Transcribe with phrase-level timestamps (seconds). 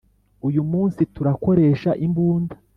[0.47, 2.55] uyu munsi turakoresha imbunda